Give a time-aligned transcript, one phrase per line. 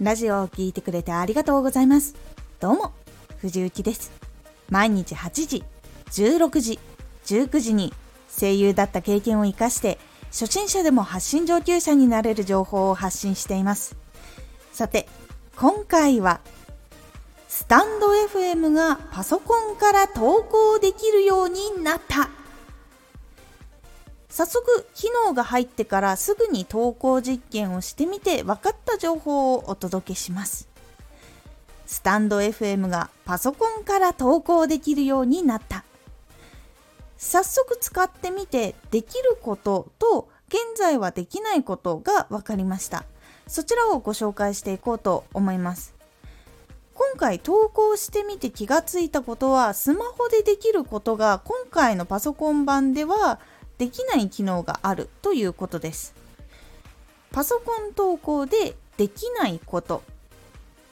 [0.00, 2.16] ラジオを聴いてくれてありがとうございます。
[2.58, 2.92] どうも、
[3.38, 4.10] 藤幸です。
[4.68, 5.64] 毎日8時、
[6.10, 6.80] 16時、
[7.26, 7.92] 19時に
[8.28, 9.98] 声優だった経験を活かして、
[10.32, 13.96] 初心者でも発信上級者になれる情報を発信しています。
[14.72, 15.06] さて、
[15.56, 16.40] 今回は、
[17.48, 22.30] スタンド FM がパソコンから投稿できるようになった
[24.34, 30.68] 早速機能が入ってからすぐに投稿実験をしてみて分かった情報をお届けします。
[31.86, 35.84] スタンド FM がパソコンから投稿できるようになった。
[37.16, 43.04] 早速使ってみてできることと現在はできないことが分かりました。
[43.46, 45.94] そちらをご紹介していこうと思います。
[46.92, 53.38] 今回投稿してみて気がついたことはスマホでできることが今回のパソコン版では
[53.78, 56.14] できない機能があるということです。
[57.32, 60.02] パソコン投稿でできないこと。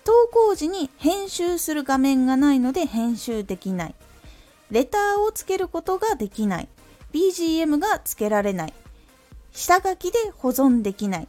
[0.05, 3.95] 投稿時に編集する画面がないので編集できない。
[4.71, 6.69] レターをつけることができない。
[7.13, 8.75] BGM がつけられない。
[9.53, 11.29] 下書きで保存できない。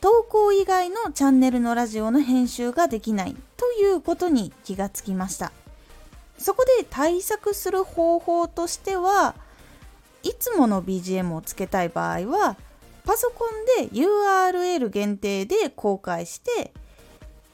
[0.00, 5.52] 投稿以外のチャンネルのラジオの編集ができないということに気がつきました。
[6.38, 9.34] そこで対策する方法としては
[10.38, 12.56] つもの BGM をつけたい場合は
[13.04, 13.46] パソコ
[13.80, 16.72] ンで URL 限定で公開して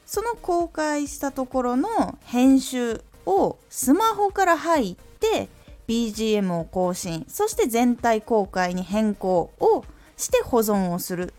[0.07, 5.49] その公開したところの編集をスマホから入って
[5.89, 9.85] BGM を更新そして全体公開に変更を
[10.17, 11.35] して保存をする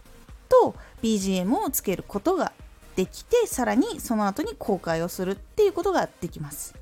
[0.50, 2.52] と BGM をつけることが
[2.96, 6.76] できてさらにその後に公開をするっていうことができます。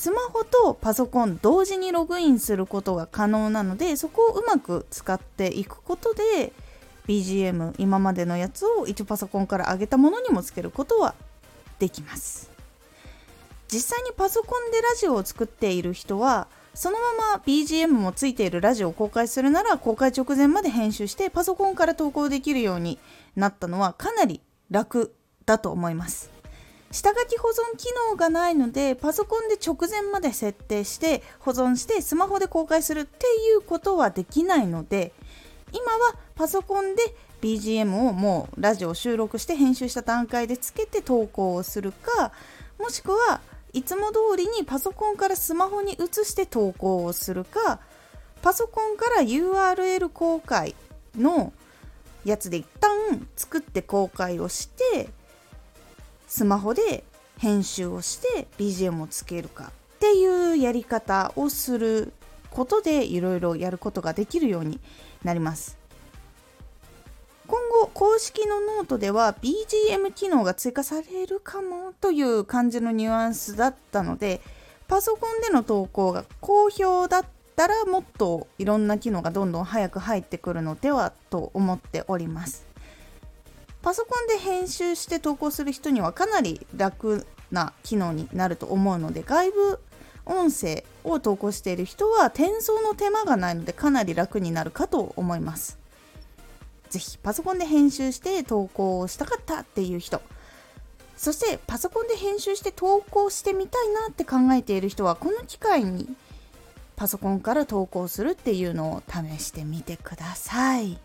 [0.00, 6.54] スマホとパソコン同時にログインすることが可能なのでそこをうまく使っていくことで
[7.06, 11.14] BGM 今までのやつを一応パソコンから上げたものにもつけることは
[11.78, 12.50] できます。
[13.68, 22.98] 実際にパソコンでラジオを作っている人はそのまま BGM もついているラジオを公開するなら公開直前まで編集してパソコンから投稿できるように
[23.36, 25.14] なったのはかなり楽
[25.44, 26.39] だと思います。
[26.92, 35.12] 下書き保存機能がないのでパソコンで直前まで設定して保存してスマホで公開するっていうことはできないので
[35.72, 37.02] 今はパソコンで
[37.40, 42.32] BGM をもうラジオ収録して編集した段階でつけて投稿をするか
[42.78, 43.40] もしくは
[43.72, 47.78] いつも通りにパソコンからスマホに移して投稿をするか
[48.42, 50.74] パソコンから URL 公開
[51.16, 51.52] の
[52.24, 52.90] やつで一旦
[53.36, 55.08] 作って公開をして
[56.30, 57.02] スマホで
[57.38, 62.12] 編集をして BGM をつけるかっていうやり方をする
[62.50, 64.78] ことでいろいろやることができるように
[65.24, 65.76] なります。
[67.48, 74.40] 今後公式のノートでは BGM 機能が追加されるかもという感じのニュアンスだったので
[74.86, 77.24] パソコンでの投稿が好評だっ
[77.56, 82.69] たらもっといろんな機能がどんどん早く入ってくるのではと思っております。
[83.82, 89.80] パソコンで編集して投稿する人にはかなり楽な機能になると思うので外部
[90.26, 95.78] 音声を投稿している人は転送の手間がないのでかなり楽になるかと思います。
[96.90, 100.20] ぜひパソコンで編集して投稿をしたかったっていう人
[101.16, 106.08] そしてパソコンで編集して投稿してみたいなって考えている人はこの機会に
[106.96, 110.98] パソコンから投稿するっていうのを試してみてください。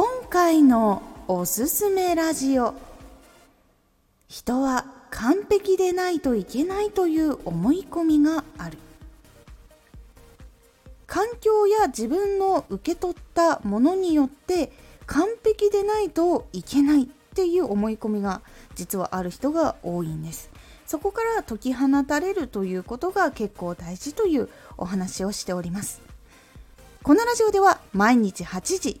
[0.00, 2.72] 今回のおすすめラジオ。
[4.28, 8.78] 人は完璧でないといけないという思い込みがある。
[11.08, 14.70] 環境や自分の受け取ったものによって
[15.06, 18.40] 完璧でないといけないっていう思い込みが
[18.76, 20.48] 実はある人が多いんです。
[20.86, 26.00] そこから解き放たれるということが結構大事というお話をしております。
[27.02, 29.00] このラジオでは毎日8時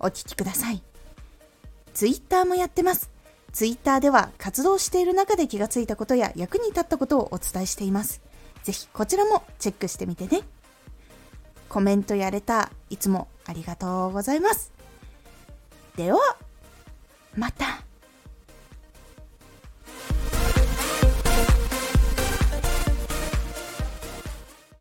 [0.00, 0.82] お聞きください。
[1.94, 3.10] Twitter もやってます。
[3.52, 8.20] Twitter では活動している中で気がついたことや役に立ったことをお伝えしています。
[8.62, 10.42] ぜひこちらもチェックしてみてね。
[11.68, 14.72] コメントやれたいつもありがとうございます。
[15.96, 16.18] では
[17.36, 17.84] また